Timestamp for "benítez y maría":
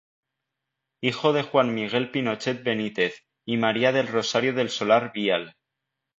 2.63-3.91